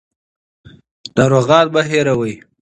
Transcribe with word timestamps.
ناروغان 1.15 1.65
مه 1.73 1.81
هېروئ. 1.89 2.33